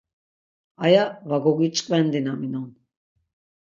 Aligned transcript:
Aya 0.85 1.03
va 1.27 1.37
goviç̌ǩvendinaminon. 1.43 2.69